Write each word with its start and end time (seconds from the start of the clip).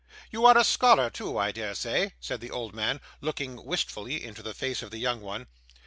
You 0.31 0.47
are 0.47 0.57
a 0.57 0.63
scholar 0.63 1.11
too, 1.11 1.37
I 1.37 1.51
dare 1.51 1.75
say?' 1.75 2.15
said 2.19 2.41
the 2.41 2.49
old 2.49 2.73
man, 2.73 3.01
looking 3.21 3.63
wistfully 3.63 4.23
into 4.23 4.41
the 4.41 4.55
face 4.55 4.81
of 4.81 4.89
the 4.89 4.97
young 4.97 5.21
one. 5.21 5.45